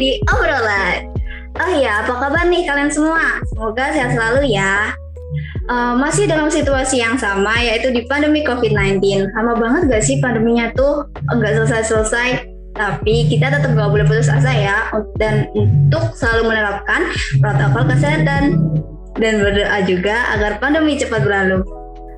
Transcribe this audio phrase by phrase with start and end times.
[0.00, 1.12] di obrolan.
[1.60, 3.20] Oh iya, apa kabar nih kalian semua?
[3.52, 4.96] Semoga sehat selalu ya.
[5.70, 9.28] Uh, masih dalam situasi yang sama yaitu di pandemi COVID-19.
[9.36, 12.49] Lama banget gak sih pandeminya tuh nggak selesai-selesai?
[12.74, 14.88] Tapi kita tetap gak boleh putus asa ya
[15.18, 17.10] dan untuk selalu menerapkan
[17.42, 18.56] protokol kesehatan
[19.18, 21.66] dan berdoa juga agar pandemi cepat berlalu.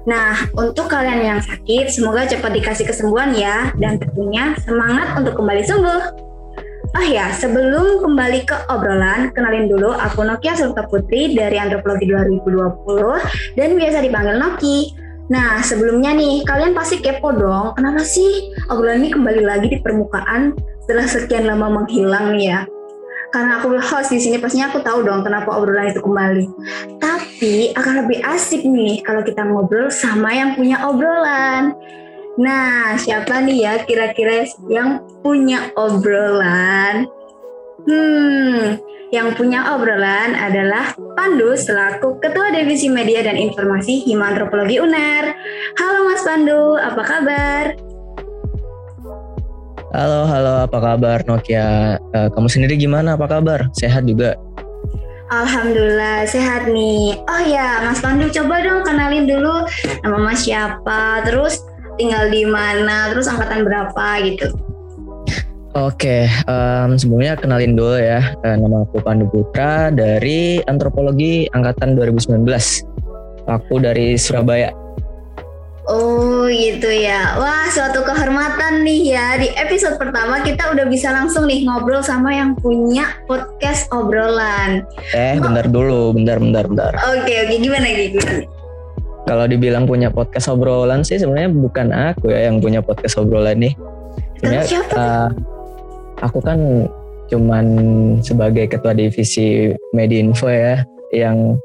[0.02, 5.62] Nah, untuk kalian yang sakit, semoga cepat dikasih kesembuhan ya, dan tentunya semangat untuk kembali
[5.62, 6.02] sembuh.
[6.93, 13.57] Oh ya, sebelum kembali ke obrolan, kenalin dulu aku Nokia Sulta Putri dari Antropologi 2020
[13.57, 14.93] dan biasa dipanggil Noki.
[15.32, 20.52] Nah, sebelumnya nih, kalian pasti kepo dong, kenapa sih obrolan ini kembali lagi di permukaan
[20.84, 22.60] setelah sekian lama menghilang nih ya?
[23.32, 26.46] karena aku host di sini pastinya aku tahu dong kenapa obrolan itu kembali.
[27.01, 31.73] Tapi akan lebih asik nih kalau kita ngobrol sama yang punya obrolan.
[32.37, 37.09] Nah, siapa nih ya kira-kira yang punya obrolan?
[37.83, 38.79] Hmm,
[39.11, 45.35] yang punya obrolan adalah Pandu selaku Ketua Divisi Media dan Informasi Hima Antropologi UNER.
[45.83, 47.65] Halo Mas Pandu, apa kabar?
[49.91, 51.99] Halo, halo, apa kabar Nokia?
[52.15, 53.19] Uh, kamu sendiri gimana?
[53.19, 53.66] Apa kabar?
[53.75, 54.38] Sehat juga?
[55.35, 57.19] Alhamdulillah sehat nih.
[57.27, 59.66] Oh ya, Mas Pandu coba dong kenalin dulu
[60.07, 61.66] nama Mas siapa, terus
[61.99, 64.72] tinggal di mana, terus angkatan berapa gitu.
[65.72, 68.37] Oke, um, sebelumnya kenalin dulu ya.
[68.44, 72.44] Uh, nama aku Pandu Putra dari Antropologi angkatan 2019.
[73.48, 74.69] Aku dari Surabaya.
[75.88, 77.41] Oh gitu ya.
[77.41, 79.41] Wah suatu kehormatan nih ya.
[79.41, 84.84] Di episode pertama kita udah bisa langsung nih ngobrol sama yang punya podcast obrolan.
[85.16, 85.48] Eh oh.
[85.48, 86.92] bentar dulu, bentar bentar bentar.
[87.16, 88.44] Oke oke gimana gimana?
[89.24, 93.72] Kalau dibilang punya podcast obrolan sih sebenarnya bukan aku ya yang punya podcast obrolan nih.
[94.38, 94.94] Sebenarnya siapa?
[94.94, 95.28] Uh,
[96.22, 96.87] aku kan
[97.28, 97.66] cuman
[98.22, 101.59] sebagai ketua divisi Medinfo ya yang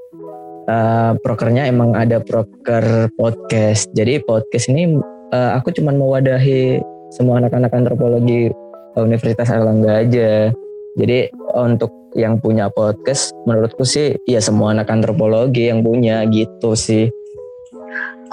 [0.68, 3.88] uh, prokernya emang ada proker podcast.
[3.96, 4.98] Jadi podcast ini
[5.32, 6.82] uh, aku cuma mewadahi
[7.14, 8.52] semua anak-anak antropologi
[8.98, 10.52] Universitas Erlangga aja.
[10.98, 17.06] Jadi untuk yang punya podcast menurutku sih ya semua anak antropologi yang punya gitu sih.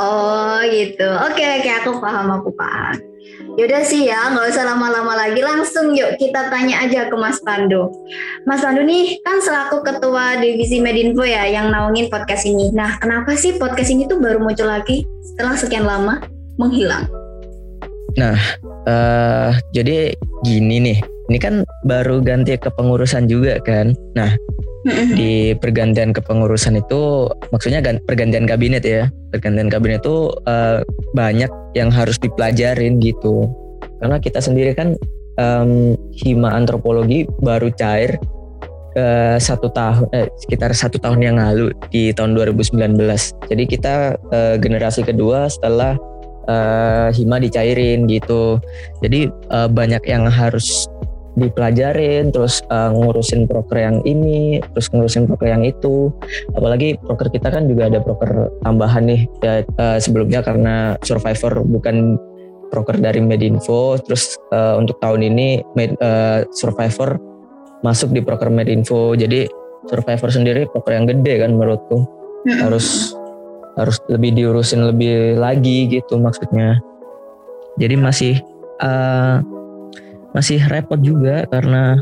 [0.01, 1.07] Oh gitu.
[1.07, 3.14] Oke oke aku paham aku paham.
[3.55, 7.89] Yaudah sih ya, nggak usah lama-lama lagi, langsung yuk kita tanya aja ke Mas Pandu.
[8.45, 12.75] Mas Pandu nih kan selaku ketua divisi Medinfo ya yang naungin podcast ini.
[12.75, 16.21] Nah, kenapa sih podcast ini tuh baru muncul lagi setelah sekian lama
[16.59, 17.07] menghilang?
[18.15, 18.39] Nah,
[18.87, 20.99] uh, jadi gini nih,
[21.31, 23.95] ini kan baru ganti kepengurusan juga kan.
[24.15, 24.35] Nah,
[25.17, 29.09] di pergantian kepengurusan itu maksudnya pergantian kabinet ya.
[29.33, 30.85] Pergantian kabinet itu uh,
[31.17, 33.49] banyak yang harus dipelajarin gitu.
[33.99, 34.95] Karena kita sendiri kan
[35.41, 38.21] um, hima antropologi baru cair
[38.99, 42.95] uh, satu tahun eh, sekitar satu tahun yang lalu di tahun 2019
[43.51, 43.95] jadi kita
[44.31, 45.99] uh, generasi kedua setelah
[46.49, 48.61] uh, hima dicairin gitu.
[49.01, 50.89] Jadi uh, banyak yang harus
[51.35, 56.11] dipelajarin terus uh, ngurusin proker yang ini terus ngurusin proker yang itu.
[56.55, 62.19] Apalagi proker kita kan juga ada proker tambahan nih ya uh, sebelumnya karena survivor bukan
[62.71, 63.99] proker dari Medinfo.
[64.03, 67.19] Terus uh, untuk tahun ini med, uh, survivor
[67.83, 69.15] masuk di proker Medinfo.
[69.15, 69.47] Jadi
[69.91, 72.07] survivor sendiri proker yang gede kan menurutku.
[72.61, 73.17] Harus
[73.75, 76.79] harus lebih diurusin lebih lagi gitu maksudnya.
[77.75, 78.35] Jadi masih
[78.83, 79.43] uh,
[80.35, 81.97] masih repot juga karena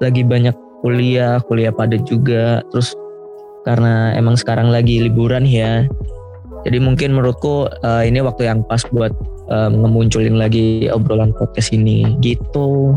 [0.00, 2.96] lagi banyak kuliah, kuliah padat juga, terus
[3.68, 5.84] karena emang sekarang lagi liburan ya.
[6.66, 9.14] Jadi mungkin menurutku uh, ini waktu yang pas buat
[9.52, 12.96] uh, ngemunculin lagi obrolan podcast ini gitu.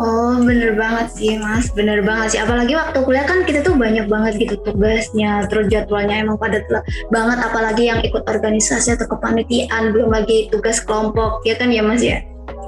[0.00, 2.40] Oh bener banget sih mas, bener banget sih.
[2.40, 6.64] Apalagi waktu kuliah kan kita tuh banyak banget gitu tugasnya, terus jadwalnya emang padat
[7.12, 7.38] banget.
[7.44, 12.24] Apalagi yang ikut organisasi atau kepanitiaan, belum lagi tugas kelompok, ya kan ya mas ya?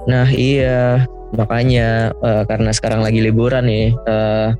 [0.09, 4.53] Nah iya makanya uh, karena sekarang lagi liburan nih uh,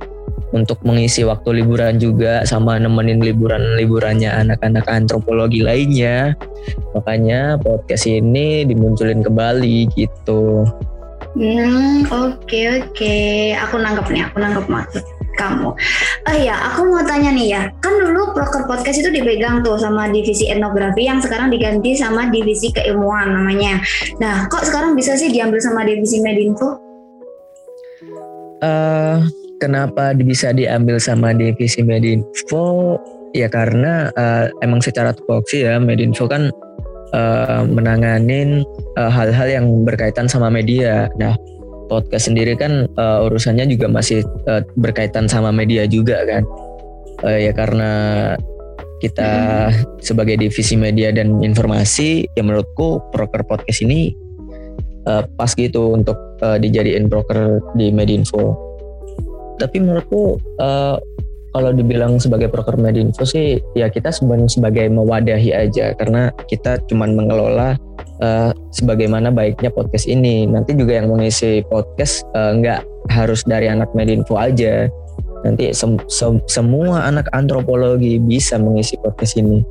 [0.53, 6.37] untuk mengisi waktu liburan juga sama nemenin liburan-liburannya anak-anak antropologi lainnya
[6.93, 10.65] makanya podcast ini dimunculin kembali gitu.
[11.33, 13.57] Hmm oke okay, oke okay.
[13.57, 15.03] aku nangkep nih aku nangkep maksud
[15.37, 15.69] kamu.
[16.29, 17.61] Oh iya, aku mau tanya nih ya.
[17.81, 22.73] Kan dulu Proker Podcast itu dipegang tuh sama divisi etnografi yang sekarang diganti sama divisi
[22.73, 23.81] keilmuan namanya.
[24.17, 26.83] Nah, kok sekarang bisa sih diambil sama divisi Medinfo?
[28.63, 29.17] uh,
[29.59, 32.97] kenapa bisa diambil sama divisi Medinfo?
[33.33, 36.53] Ya karena uh, emang secara tupoksi ya Medinfo kan
[37.17, 38.61] uh, menanganin
[38.93, 41.09] hal hal-hal yang berkaitan sama media.
[41.17, 41.33] Nah,
[41.87, 46.43] podcast sendiri kan uh, urusannya juga masih uh, berkaitan sama media juga kan.
[47.23, 47.91] Uh, ya karena
[49.03, 49.29] kita
[49.67, 49.99] hmm.
[49.99, 54.15] sebagai divisi media dan informasi, ya menurutku proker podcast ini
[55.07, 58.55] uh, pas gitu untuk uh, dijadiin broker di Medinfo.
[59.59, 60.97] Tapi menurutku uh,
[61.53, 67.13] kalau dibilang sebagai broker Medinfo sih ya kita sebenarnya sebagai mewadahi aja karena kita cuman
[67.13, 67.77] mengelola
[68.25, 70.49] uh, sebagaimana baiknya podcast ini.
[70.49, 72.81] Nanti juga yang mengisi podcast uh, nggak
[73.13, 74.89] harus dari anak Medinfo aja.
[75.45, 79.61] Nanti sem sem semua anak antropologi bisa mengisi podcast ini.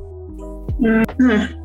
[0.79, 1.63] Hmm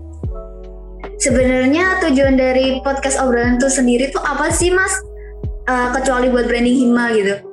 [1.19, 4.95] sebenarnya tujuan dari podcast obrolan itu sendiri tuh apa sih mas?
[5.69, 7.48] Uh, kecuali buat branding Hima gitu?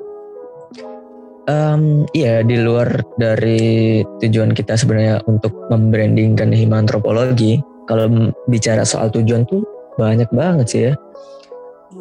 [1.46, 7.62] Um, iya di luar dari tujuan kita sebenarnya untuk membrandingkan Hima Antropologi.
[7.86, 9.62] Kalau bicara soal tujuan tuh
[10.02, 10.94] banyak banget sih ya.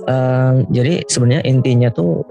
[0.08, 2.24] Um, jadi sebenarnya intinya tuh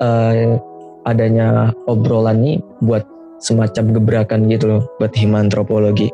[0.00, 0.56] uh,
[1.04, 3.04] adanya obrolan nih buat
[3.44, 6.08] semacam gebrakan gitu loh buat Hima Antropologi.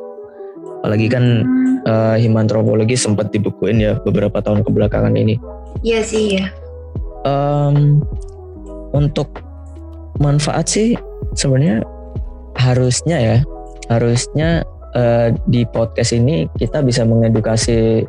[0.82, 5.38] Apalagi kan hmm uh, himantropologi sempat dibukuin ya beberapa tahun kebelakangan ini.
[5.86, 6.46] Iya sih ya.
[7.24, 8.00] Um,
[8.92, 9.44] untuk
[10.20, 10.94] manfaat sih
[11.34, 11.82] sebenarnya
[12.54, 13.38] harusnya ya.
[13.90, 14.62] Harusnya
[14.94, 18.06] uh, di podcast ini kita bisa mengedukasi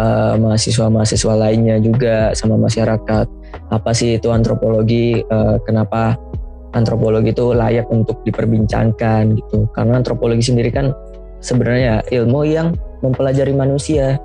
[0.00, 3.26] uh, mahasiswa-mahasiswa lainnya juga sama masyarakat.
[3.68, 5.20] Apa sih itu antropologi?
[5.28, 6.16] Uh, kenapa
[6.72, 9.68] antropologi itu layak untuk diperbincangkan gitu?
[9.76, 10.94] Karena antropologi sendiri kan
[11.44, 12.72] sebenarnya ilmu yang
[13.04, 14.16] mempelajari manusia.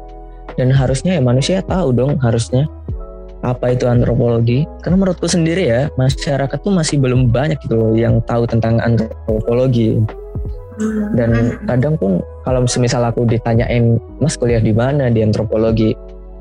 [0.54, 2.68] Dan harusnya ya manusia tahu dong harusnya
[3.44, 4.64] apa itu antropologi?
[4.82, 10.00] Karena menurutku sendiri ya masyarakat tuh masih belum banyak gitu loh yang tahu tentang antropologi.
[11.14, 15.94] Dan kadang pun kalau semisal aku ditanyain mas kuliah di mana di antropologi?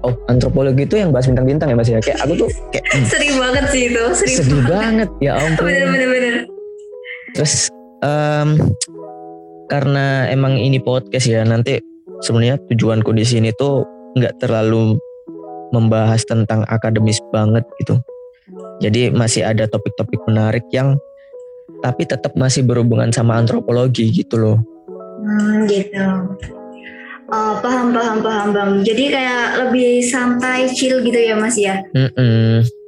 [0.03, 2.01] Oh antropologi itu yang bahas bintang-bintang ya mas ya?
[2.01, 3.07] Kayak aku tuh kayak hmm.
[3.07, 5.09] sedih banget sih itu sedih, sedih banget.
[5.09, 5.09] banget.
[5.21, 5.67] Ya ampun.
[5.69, 6.53] Bener-bener
[7.33, 7.73] terus
[8.05, 8.61] um,
[9.73, 11.81] karena emang ini podcast ya nanti
[12.21, 13.89] sebenarnya tujuanku di sini tuh
[14.21, 15.01] nggak terlalu
[15.73, 17.99] membahas tentang akademis banget gitu.
[18.79, 21.01] Jadi masih ada topik-topik menarik yang
[21.83, 24.59] tapi tetap masih berhubungan sama antropologi gitu loh.
[25.23, 26.03] Hmm, gitu.
[27.33, 28.71] Oh, paham paham paham bang.
[28.85, 31.81] Jadi kayak lebih santai, chill gitu ya mas ya.
[31.97, 32.82] Mm -mm.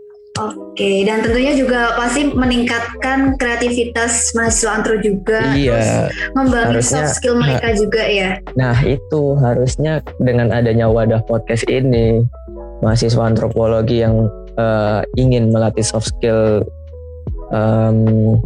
[0.74, 7.70] Oke, dan tentunya juga pasti meningkatkan kreativitas mahasiswa antro juga, iya, membangun soft skill mereka
[7.70, 8.30] nah, juga ya.
[8.58, 12.26] Nah itu harusnya dengan adanya wadah podcast ini,
[12.82, 14.26] mahasiswa antropologi yang
[14.58, 16.66] uh, ingin melatih soft skill
[17.54, 18.42] um,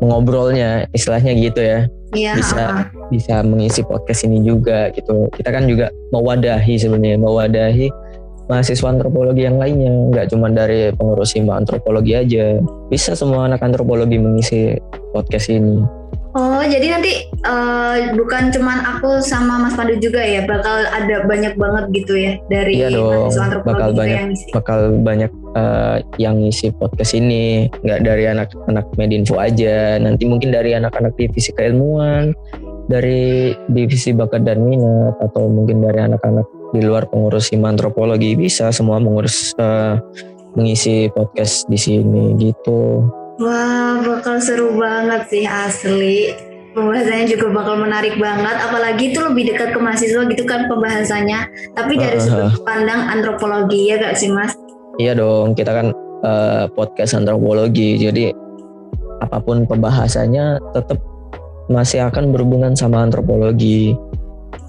[0.00, 1.84] mengobrolnya, istilahnya gitu ya,
[2.16, 2.88] iya, bisa ha.
[3.12, 5.28] bisa mengisi podcast ini juga gitu.
[5.36, 7.92] Kita kan juga mewadahi sebenarnya, mewadahi
[8.50, 10.10] mahasiswa antropologi yang lainnya.
[10.10, 12.58] Nggak cuma dari pengurus hima antropologi aja.
[12.90, 14.74] Bisa semua anak antropologi mengisi
[15.14, 16.00] podcast ini.
[16.30, 21.58] Oh, jadi nanti uh, bukan cuma aku sama Mas Pandu juga ya, bakal ada banyak
[21.58, 23.34] banget gitu ya dari iya dong,
[23.66, 24.46] bakal banyak yang ngisi.
[24.54, 30.70] bakal banyak uh, yang ngisi podcast ini, nggak dari anak-anak Medinfo aja, nanti mungkin dari
[30.78, 32.30] anak-anak divisi keilmuan,
[32.86, 38.70] dari divisi bakat dan minat atau mungkin dari anak-anak di luar pengurus hima antropologi bisa
[38.70, 39.98] semua mengurus uh,
[40.54, 43.06] mengisi podcast di sini gitu.
[43.40, 46.34] Wah, bakal seru banget sih asli.
[46.70, 51.50] Pembahasannya juga bakal menarik banget, apalagi itu lebih dekat ke mahasiswa gitu kan pembahasannya.
[51.74, 54.54] Tapi dari uh, sudut pandang antropologi ya gak sih mas?
[55.02, 55.86] Iya dong, kita kan
[56.22, 58.30] uh, podcast antropologi, jadi
[59.18, 61.02] apa pun pembahasannya tetap
[61.66, 63.98] masih akan berhubungan sama antropologi.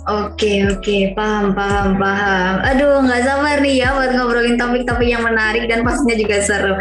[0.10, 2.54] Oke oke paham paham paham.
[2.66, 6.74] Aduh nggak sabar nih ya buat ngobrolin topik-topik yang menarik dan pastinya juga seru.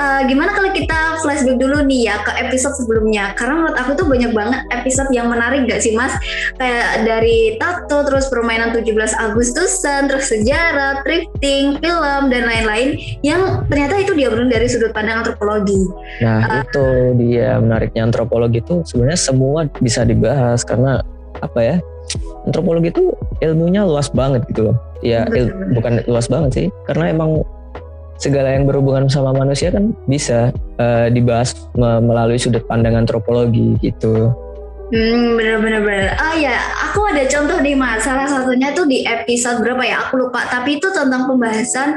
[0.00, 3.36] Uh, gimana kalau kita flashback dulu nih ya ke episode sebelumnya?
[3.36, 6.16] Karena menurut aku tuh banyak banget episode yang menarik gak sih mas?
[6.56, 8.88] Kayak dari tato, terus permainan 17
[9.20, 15.92] Agustusan, terus sejarah, thrifting, film dan lain-lain yang ternyata itu dia dari sudut pandang antropologi.
[16.24, 16.86] Nah uh, itu
[17.20, 21.04] dia menariknya antropologi itu sebenarnya semua bisa dibahas karena
[21.44, 21.76] apa ya?
[22.46, 24.76] Antropologi itu ilmunya luas banget gitu loh.
[25.02, 27.42] Ya il, bukan luas banget sih, karena emang
[28.22, 34.30] segala yang berhubungan sama manusia kan bisa uh, dibahas melalui sudut pandang antropologi gitu.
[34.92, 36.12] Hmm, bener-bener.
[36.20, 36.52] Oh ya,
[36.84, 38.04] aku ada contoh nih mas.
[38.04, 40.04] Salah satunya tuh di episode berapa ya?
[40.06, 40.44] Aku lupa.
[40.52, 41.96] Tapi itu tentang pembahasan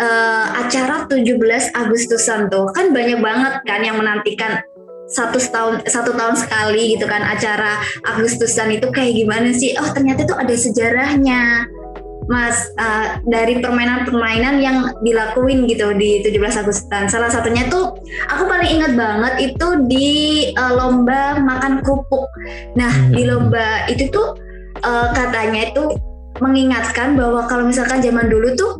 [0.00, 1.36] uh, acara 17
[1.76, 4.64] Agustusan tuh kan banyak banget kan yang menantikan
[5.10, 9.74] satu tahun satu tahun sekali gitu kan acara Agustusan itu kayak gimana sih?
[9.76, 11.66] Oh ternyata itu ada sejarahnya,
[12.30, 12.70] Mas.
[12.78, 17.10] Uh, dari permainan-permainan yang dilakuin gitu di 17 Agustusan.
[17.10, 17.98] Salah satunya tuh
[18.30, 20.08] aku paling ingat banget itu di
[20.54, 22.30] uh, lomba makan kerupuk.
[22.78, 24.38] Nah di lomba itu tuh
[24.86, 25.98] uh, katanya itu
[26.40, 28.79] mengingatkan bahwa kalau misalkan zaman dulu tuh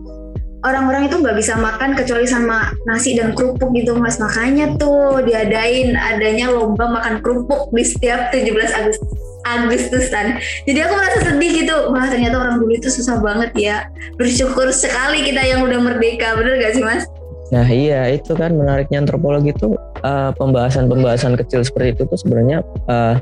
[0.61, 4.21] orang-orang itu nggak bisa makan kecuali sama nasi dan kerupuk gitu mas.
[4.21, 9.09] Makanya tuh diadain adanya lomba makan kerupuk di setiap 17 Agustus
[9.41, 10.37] Agustusan.
[10.69, 11.77] Jadi aku merasa sedih gitu.
[11.93, 13.77] Wah ternyata orang dulu itu susah banget ya.
[14.21, 16.37] Bersyukur sekali kita yang udah merdeka.
[16.37, 17.09] Bener gak sih mas?
[17.51, 19.75] Nah iya itu kan menariknya antropologi itu
[20.05, 23.19] uh, pembahasan-pembahasan kecil seperti itu tuh sebenarnya uh,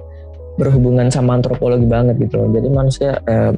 [0.58, 2.44] berhubungan sama antropologi banget gitu.
[2.50, 3.54] Jadi manusia uh,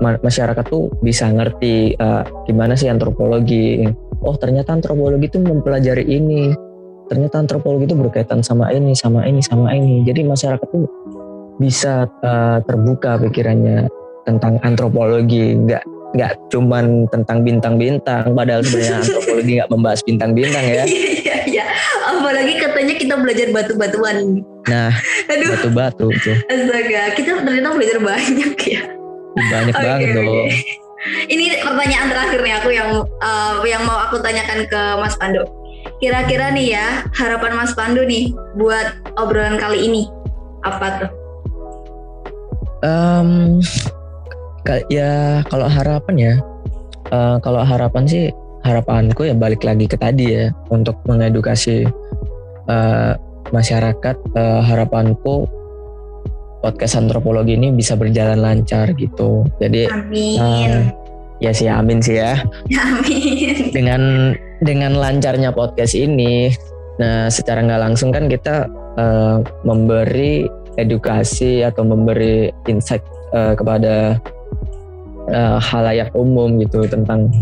[0.00, 3.84] masyarakat tuh bisa ngerti uh, gimana sih antropologi.
[4.24, 6.52] Oh ternyata antropologi itu mempelajari ini.
[7.10, 10.06] Ternyata antropologi itu berkaitan sama ini, sama ini, sama ini.
[10.06, 10.86] Jadi masyarakat tuh
[11.60, 13.90] bisa uh, terbuka pikirannya
[14.24, 18.32] tentang antropologi, nggak nggak cuman tentang bintang-bintang.
[18.32, 20.84] Padahal sebenarnya antropologi nggak membahas bintang-bintang ya.
[20.86, 21.64] Iya iya.
[22.08, 24.16] Apalagi katanya kita belajar batu-batuan.
[24.70, 24.92] Nah,
[25.26, 26.36] batu-batu tuh.
[26.46, 28.99] Astaga, kita ternyata belajar banyak ya.
[29.48, 30.48] Banyak okay, banget dong.
[31.32, 32.90] Ini pertanyaan terakhir nih aku yang
[33.24, 35.48] uh, yang mau aku tanyakan ke Mas Pandu.
[35.96, 40.02] Kira-kira nih ya harapan Mas Pandu nih buat obrolan kali ini
[40.60, 41.10] apa tuh?
[42.84, 43.60] Um,
[44.92, 46.34] ya kalau harapan ya,
[47.12, 48.28] uh, kalau harapan sih
[48.60, 51.88] harapanku ya balik lagi ke tadi ya untuk mengedukasi
[52.68, 53.16] uh,
[53.56, 54.16] masyarakat.
[54.36, 55.48] Uh, harapanku
[56.60, 59.48] podcast antropologi ini bisa berjalan lancar gitu.
[59.58, 60.36] Jadi Amin.
[60.38, 60.80] Uh,
[61.40, 62.40] ya sih amin sih ya.
[62.84, 63.72] Amin.
[63.72, 64.02] Dengan
[64.60, 66.52] dengan lancarnya podcast ini,
[67.00, 68.68] nah secara nggak langsung kan kita
[69.00, 70.44] uh, memberi
[70.76, 73.02] edukasi atau memberi insight
[73.32, 74.20] uh, kepada
[75.32, 77.32] uh, halayak umum gitu tentang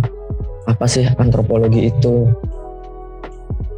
[0.68, 2.28] apa sih antropologi itu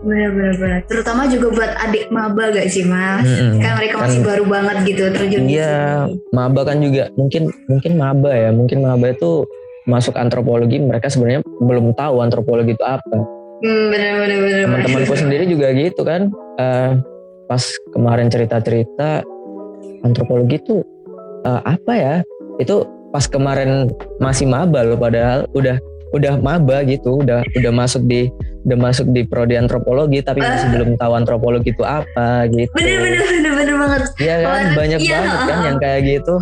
[0.00, 0.80] Benar-benar.
[0.88, 3.24] Terutama juga buat adik maba gak sih mas?
[3.24, 3.60] Mm-hmm.
[3.60, 5.44] Kan mereka masih kan, baru banget gitu terjun.
[5.44, 9.44] Iya, maba kan juga mungkin mungkin maba ya, mungkin maba itu
[9.84, 13.16] masuk antropologi mereka sebenarnya belum tahu antropologi itu apa.
[13.60, 14.64] Hmm, benar-benar.
[14.64, 16.32] Teman-temanku sendiri juga gitu kan.
[16.56, 16.96] Uh,
[17.44, 17.60] pas
[17.92, 19.20] kemarin cerita-cerita
[20.00, 20.80] antropologi itu
[21.44, 22.14] uh, apa ya?
[22.56, 25.76] Itu pas kemarin masih maba loh padahal udah
[26.16, 30.72] udah maba gitu, udah udah masuk di udah masuk di prodi antropologi tapi masih uh,
[30.76, 32.72] belum tahu antropologi itu apa gitu.
[32.76, 34.02] Bener bener bener bener banget.
[34.20, 36.34] Iya kan, oh, banyak iya, banget kan uh, yang kayak gitu.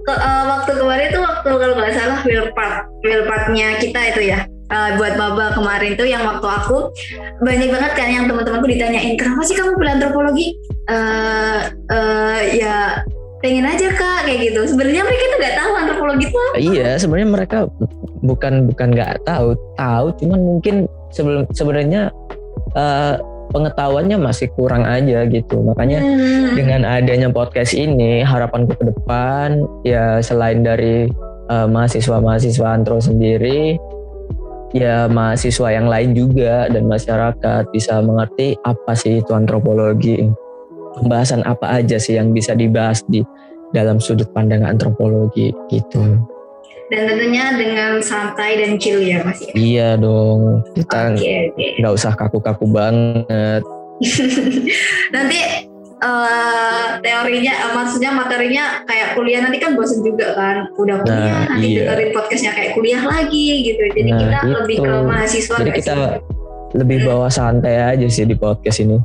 [0.00, 4.40] Ke, uh, waktu kemarin itu waktu kalau nggak salah wilpart wilpartnya kita itu ya.
[4.70, 6.94] Uh, buat maba kemarin tuh yang waktu aku
[7.42, 10.46] banyak banget kan yang teman-temanku ditanyain kenapa sih kamu pilih antropologi
[10.86, 13.02] uh, uh, ya
[13.42, 17.28] pengen aja kak kayak gitu sebenarnya mereka tuh nggak tahu antropologi itu apa iya sebenarnya
[17.34, 17.58] mereka
[18.22, 22.10] bukan bukan nggak tahu tahu cuman mungkin sebelum sebenarnya
[22.74, 23.14] uh,
[23.50, 26.54] pengetahuannya masih kurang aja gitu makanya hmm.
[26.54, 31.10] dengan adanya podcast ini harapanku ke depan ya selain dari
[31.50, 33.74] uh, mahasiswa mahasiswa antro sendiri
[34.70, 40.30] ya mahasiswa yang lain juga dan masyarakat bisa mengerti apa sih itu antropologi
[40.94, 43.26] pembahasan apa aja sih yang bisa dibahas di
[43.70, 46.18] dalam sudut pandang antropologi gitu.
[46.90, 49.54] Dan tentunya dengan santai dan chill ya Mas ya?
[49.54, 51.94] Iya dong, kita nggak okay, okay.
[51.94, 53.62] usah kaku-kaku banget.
[55.14, 55.38] nanti
[56.02, 61.38] uh, teorinya, uh, maksudnya materinya kayak kuliah nanti kan bosan juga kan, udah nah, kuliah
[61.38, 61.78] nah, nanti iya.
[61.86, 63.82] dengerin podcastnya kayak kuliah lagi gitu.
[63.94, 64.50] Jadi nah, kita itu.
[64.58, 65.56] lebih ke mahasiswa.
[65.62, 66.18] Jadi kita sih?
[66.74, 68.98] lebih bawa santai aja sih di podcast ini.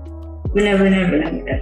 [0.57, 1.59] Benar-benar benar-benar.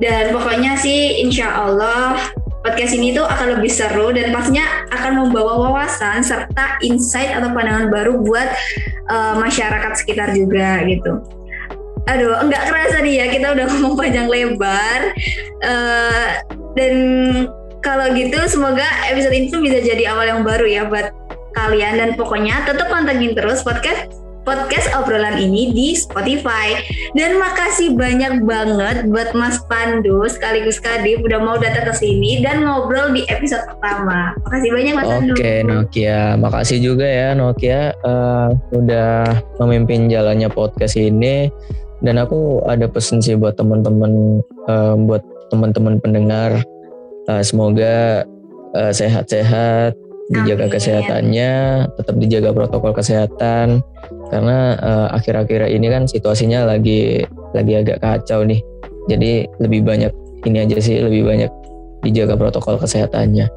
[0.00, 2.16] Dan pokoknya sih insya Allah
[2.60, 7.88] podcast ini tuh akan lebih seru dan pastinya akan membawa wawasan serta insight atau pandangan
[7.88, 8.48] baru buat
[9.08, 11.24] uh, masyarakat sekitar juga gitu.
[12.08, 15.00] Aduh, enggak kerasa nih ya kita udah ngomong panjang lebar
[15.64, 16.28] uh,
[16.76, 16.94] dan
[17.80, 21.16] kalau gitu semoga episode ini tuh bisa jadi awal yang baru ya buat
[21.56, 24.19] kalian dan pokoknya tetap pantengin terus podcast
[24.50, 26.74] podcast obrolan ini di Spotify.
[27.14, 32.66] Dan makasih banyak banget buat Mas Pandu sekaligus Kadif udah mau datang ke sini dan
[32.66, 34.34] ngobrol di episode pertama.
[34.42, 35.32] Makasih banyak Mas Pandu.
[35.38, 41.46] Oke Nokia, makasih juga ya Nokia uh, udah memimpin jalannya podcast ini.
[42.02, 45.22] Dan aku ada pesen sih buat teman-teman, uh, buat
[45.54, 46.58] teman-teman pendengar.
[47.30, 48.26] Uh, semoga
[48.70, 49.98] sehat-sehat,
[50.30, 50.74] dijaga Amin.
[50.78, 51.52] kesehatannya,
[51.98, 53.82] tetap dijaga protokol kesehatan
[54.30, 58.62] karena uh, akhir-akhir ini kan situasinya lagi lagi agak kacau nih
[59.10, 60.12] jadi lebih banyak
[60.46, 61.50] ini aja sih lebih banyak
[62.06, 63.50] dijaga protokol kesehatannya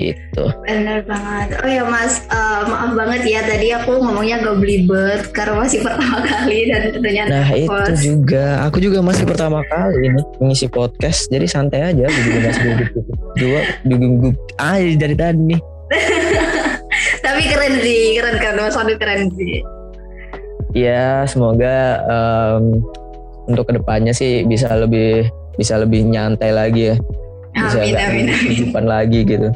[0.00, 0.44] gitu.
[0.64, 1.60] Bener banget.
[1.60, 6.24] Oh ya Mas, uh, maaf banget ya tadi aku ngomongnya gak belibet karena masih pertama
[6.24, 11.44] kali dan tentunya Nah itu juga, aku juga masih pertama kali nih mengisi podcast, jadi
[11.44, 12.06] santai aja.
[12.08, 12.88] Gugup
[13.36, 15.60] dua gugup ah dari tadi nih.
[17.24, 19.60] Tapi keren sih, keren kan Mas Pandu keren sih.
[20.70, 22.78] Ya semoga um,
[23.50, 25.26] untuk ke depannya sih bisa lebih
[25.58, 26.96] bisa lebih nyantai lagi ya
[27.50, 28.86] bisa amin, amin, amin.
[28.86, 29.50] lagi gitu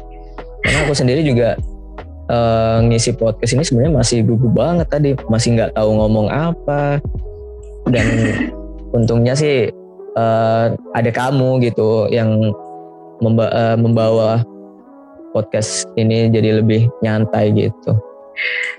[0.61, 1.55] karena aku sendiri juga
[2.27, 6.99] uh, ngisi podcast ini sebenarnya masih gugup banget tadi masih nggak tahu ngomong apa
[7.89, 8.05] dan
[8.97, 9.71] untungnya sih
[10.19, 12.51] uh, ada kamu gitu yang
[13.23, 14.43] memba uh, membawa
[15.31, 17.91] podcast ini jadi lebih nyantai gitu.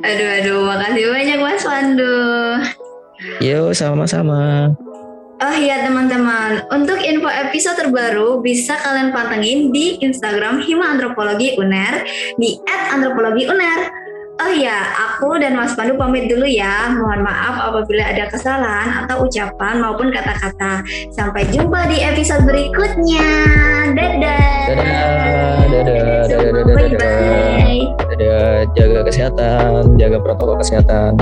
[0.05, 2.19] Aduh aduh makasih banyak Mas Pandu.
[3.41, 4.73] Yuk sama-sama.
[5.37, 12.09] Oh iya teman-teman, untuk info episode terbaru bisa kalian pantengin di Instagram Hima Antropologi UNER
[12.41, 14.06] di @antropologiuner.
[14.37, 16.93] Oh iya, aku dan Mas Pandu pamit dulu ya.
[16.93, 20.85] Mohon maaf apabila ada kesalahan atau ucapan maupun kata-kata.
[21.09, 23.29] Sampai jumpa di episode berikutnya.
[23.97, 24.61] Dadah.
[24.69, 25.61] Dadah.
[25.73, 26.21] Dadah.
[26.29, 26.53] Dadah.
[26.53, 26.77] Dadah.
[26.85, 27.81] Dadah.
[27.97, 28.57] Dadah.
[28.77, 31.17] Jaga kesehatan, jaga protokol kesehatan.